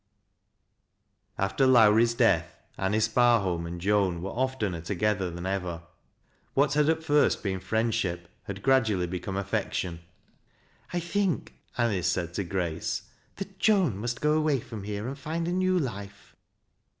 [1.37, 5.83] After Lowrie's death, Anice Barholm and Joan were oftener together than ever.
[6.55, 9.99] What had at first been frieiid ahip had gradually become affection."
[10.91, 15.47] I think," Anice said to Grace," that Joan must go away from here and find
[15.47, 16.35] a new life."